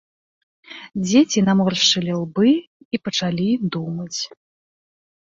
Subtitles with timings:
[1.07, 4.19] Дзеці наморшчылі лбы і пачалі думаць.